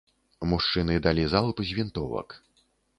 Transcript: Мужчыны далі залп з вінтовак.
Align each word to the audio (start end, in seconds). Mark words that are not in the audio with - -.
Мужчыны 0.53 0.97
далі 1.09 1.23
залп 1.37 1.57
з 1.69 1.81
вінтовак. 1.81 2.41